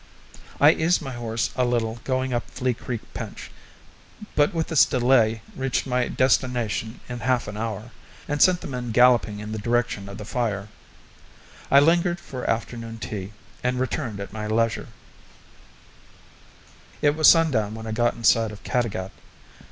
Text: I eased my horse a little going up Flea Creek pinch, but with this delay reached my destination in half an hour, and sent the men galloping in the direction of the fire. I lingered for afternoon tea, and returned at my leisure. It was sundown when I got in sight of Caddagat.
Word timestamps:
I 0.59 0.71
eased 0.71 0.99
my 1.03 1.11
horse 1.11 1.51
a 1.55 1.63
little 1.63 1.99
going 2.05 2.33
up 2.33 2.49
Flea 2.49 2.73
Creek 2.73 3.01
pinch, 3.13 3.51
but 4.33 4.51
with 4.51 4.69
this 4.69 4.83
delay 4.83 5.43
reached 5.55 5.85
my 5.85 6.07
destination 6.07 7.01
in 7.07 7.19
half 7.19 7.47
an 7.47 7.55
hour, 7.55 7.91
and 8.27 8.41
sent 8.41 8.61
the 8.61 8.67
men 8.67 8.89
galloping 8.91 9.37
in 9.39 9.51
the 9.51 9.59
direction 9.59 10.09
of 10.09 10.17
the 10.17 10.25
fire. 10.25 10.69
I 11.69 11.81
lingered 11.81 12.19
for 12.19 12.49
afternoon 12.49 12.97
tea, 12.97 13.33
and 13.63 13.79
returned 13.79 14.19
at 14.19 14.33
my 14.33 14.47
leisure. 14.47 14.87
It 17.03 17.15
was 17.15 17.27
sundown 17.29 17.75
when 17.75 17.85
I 17.85 17.91
got 17.91 18.15
in 18.15 18.23
sight 18.23 18.51
of 18.51 18.63
Caddagat. 18.63 19.11